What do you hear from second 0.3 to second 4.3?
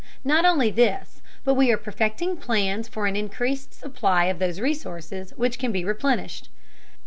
only this, but we are perfecting plans for an increased supply